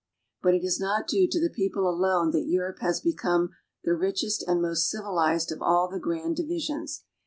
But 0.41 0.55
it 0.55 0.63
is 0.63 0.79
not 0.79 1.07
due 1.07 1.27
to 1.29 1.39
the 1.39 1.53
people 1.53 1.87
alone 1.87 2.31
that 2.31 2.47
Europe 2.47 2.79
has 2.79 2.99
become 3.01 3.49
the 3.83 3.93
richest 3.93 4.41
and 4.47 4.59
most 4.59 4.89
civilized 4.89 5.51
of 5.51 5.61
all 5.61 5.87
the 5.87 5.99
grand 5.99 6.37
divisions. 6.37 7.03